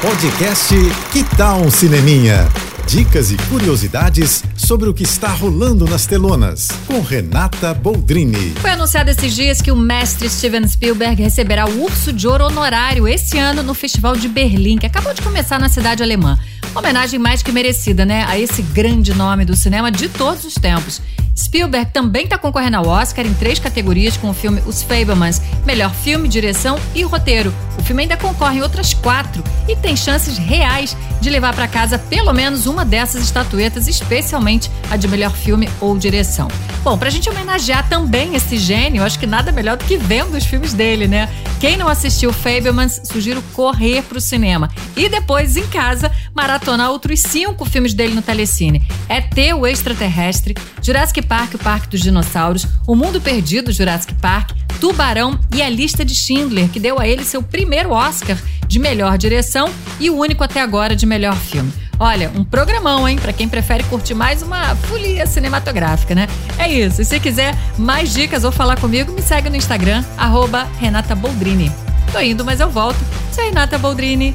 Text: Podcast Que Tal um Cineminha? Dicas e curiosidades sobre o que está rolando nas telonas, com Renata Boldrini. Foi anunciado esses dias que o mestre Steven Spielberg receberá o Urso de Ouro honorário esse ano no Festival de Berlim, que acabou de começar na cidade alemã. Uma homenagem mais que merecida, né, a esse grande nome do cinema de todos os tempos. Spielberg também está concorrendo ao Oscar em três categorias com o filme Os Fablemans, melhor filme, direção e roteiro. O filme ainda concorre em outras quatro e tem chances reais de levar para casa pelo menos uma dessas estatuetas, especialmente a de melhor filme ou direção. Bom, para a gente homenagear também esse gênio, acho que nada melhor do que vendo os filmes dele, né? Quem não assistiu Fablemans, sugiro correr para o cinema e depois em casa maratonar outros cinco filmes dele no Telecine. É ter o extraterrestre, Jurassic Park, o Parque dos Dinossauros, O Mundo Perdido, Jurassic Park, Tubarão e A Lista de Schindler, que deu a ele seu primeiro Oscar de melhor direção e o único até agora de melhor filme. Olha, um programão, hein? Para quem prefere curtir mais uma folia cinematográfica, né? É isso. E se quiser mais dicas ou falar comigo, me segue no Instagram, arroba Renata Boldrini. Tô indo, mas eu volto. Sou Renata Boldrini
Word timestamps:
Podcast 0.00 0.72
Que 1.12 1.24
Tal 1.36 1.60
um 1.60 1.72
Cineminha? 1.72 2.48
Dicas 2.86 3.32
e 3.32 3.36
curiosidades 3.50 4.44
sobre 4.56 4.88
o 4.88 4.94
que 4.94 5.02
está 5.02 5.26
rolando 5.28 5.84
nas 5.86 6.06
telonas, 6.06 6.68
com 6.86 7.00
Renata 7.00 7.74
Boldrini. 7.74 8.52
Foi 8.60 8.70
anunciado 8.70 9.10
esses 9.10 9.34
dias 9.34 9.60
que 9.60 9.72
o 9.72 9.76
mestre 9.76 10.30
Steven 10.30 10.68
Spielberg 10.68 11.20
receberá 11.20 11.66
o 11.66 11.82
Urso 11.82 12.12
de 12.12 12.28
Ouro 12.28 12.44
honorário 12.44 13.08
esse 13.08 13.38
ano 13.38 13.64
no 13.64 13.74
Festival 13.74 14.14
de 14.14 14.28
Berlim, 14.28 14.78
que 14.78 14.86
acabou 14.86 15.12
de 15.12 15.20
começar 15.20 15.58
na 15.58 15.68
cidade 15.68 16.00
alemã. 16.00 16.38
Uma 16.70 16.80
homenagem 16.80 17.18
mais 17.18 17.42
que 17.42 17.50
merecida, 17.50 18.06
né, 18.06 18.24
a 18.28 18.38
esse 18.38 18.62
grande 18.62 19.12
nome 19.12 19.44
do 19.44 19.56
cinema 19.56 19.90
de 19.90 20.08
todos 20.08 20.44
os 20.44 20.54
tempos. 20.54 21.02
Spielberg 21.38 21.92
também 21.92 22.24
está 22.24 22.36
concorrendo 22.36 22.78
ao 22.78 22.88
Oscar 22.88 23.24
em 23.24 23.32
três 23.32 23.60
categorias 23.60 24.16
com 24.16 24.28
o 24.28 24.34
filme 24.34 24.60
Os 24.66 24.82
Fablemans, 24.82 25.40
melhor 25.64 25.94
filme, 25.94 26.28
direção 26.28 26.78
e 26.94 27.02
roteiro. 27.02 27.54
O 27.78 27.82
filme 27.82 28.02
ainda 28.02 28.16
concorre 28.16 28.58
em 28.58 28.62
outras 28.62 28.92
quatro 28.92 29.44
e 29.68 29.76
tem 29.76 29.94
chances 29.94 30.36
reais 30.36 30.96
de 31.20 31.30
levar 31.30 31.54
para 31.54 31.68
casa 31.68 31.96
pelo 31.96 32.32
menos 32.32 32.66
uma 32.66 32.84
dessas 32.84 33.22
estatuetas, 33.22 33.86
especialmente 33.86 34.68
a 34.90 34.96
de 34.96 35.06
melhor 35.06 35.30
filme 35.30 35.68
ou 35.80 35.96
direção. 35.96 36.48
Bom, 36.82 36.98
para 36.98 37.08
a 37.08 37.10
gente 37.10 37.28
homenagear 37.30 37.88
também 37.88 38.34
esse 38.34 38.58
gênio, 38.58 39.04
acho 39.04 39.18
que 39.18 39.26
nada 39.26 39.52
melhor 39.52 39.76
do 39.76 39.84
que 39.84 39.96
vendo 39.96 40.36
os 40.36 40.44
filmes 40.44 40.72
dele, 40.72 41.06
né? 41.06 41.28
Quem 41.60 41.76
não 41.76 41.88
assistiu 41.88 42.32
Fablemans, 42.32 43.00
sugiro 43.04 43.42
correr 43.52 44.02
para 44.02 44.18
o 44.18 44.20
cinema 44.20 44.70
e 44.96 45.08
depois 45.08 45.56
em 45.56 45.66
casa 45.66 46.10
maratonar 46.32 46.90
outros 46.90 47.20
cinco 47.20 47.64
filmes 47.64 47.94
dele 47.94 48.14
no 48.14 48.22
Telecine. 48.22 48.82
É 49.08 49.20
ter 49.20 49.54
o 49.54 49.66
extraterrestre, 49.66 50.54
Jurassic 50.80 51.20
Park, 51.28 51.54
o 51.54 51.58
Parque 51.58 51.88
dos 51.88 52.00
Dinossauros, 52.00 52.66
O 52.86 52.96
Mundo 52.96 53.20
Perdido, 53.20 53.70
Jurassic 53.70 54.14
Park, 54.14 54.50
Tubarão 54.80 55.38
e 55.54 55.60
A 55.60 55.68
Lista 55.68 56.04
de 56.04 56.14
Schindler, 56.14 56.68
que 56.68 56.80
deu 56.80 56.98
a 56.98 57.06
ele 57.06 57.24
seu 57.24 57.42
primeiro 57.42 57.90
Oscar 57.90 58.36
de 58.66 58.78
melhor 58.78 59.16
direção 59.18 59.70
e 60.00 60.10
o 60.10 60.16
único 60.16 60.42
até 60.42 60.60
agora 60.60 60.96
de 60.96 61.06
melhor 61.06 61.36
filme. 61.36 61.72
Olha, 62.00 62.30
um 62.34 62.44
programão, 62.44 63.08
hein? 63.08 63.18
Para 63.18 63.32
quem 63.32 63.48
prefere 63.48 63.82
curtir 63.84 64.14
mais 64.14 64.40
uma 64.40 64.76
folia 64.76 65.26
cinematográfica, 65.26 66.14
né? 66.14 66.28
É 66.56 66.70
isso. 66.70 67.02
E 67.02 67.04
se 67.04 67.18
quiser 67.18 67.56
mais 67.76 68.12
dicas 68.12 68.44
ou 68.44 68.52
falar 68.52 68.78
comigo, 68.78 69.12
me 69.12 69.20
segue 69.20 69.50
no 69.50 69.56
Instagram, 69.56 70.04
arroba 70.16 70.68
Renata 70.78 71.16
Boldrini. 71.16 71.72
Tô 72.12 72.20
indo, 72.20 72.44
mas 72.44 72.60
eu 72.60 72.70
volto. 72.70 72.98
Sou 73.32 73.44
Renata 73.44 73.76
Boldrini 73.78 74.34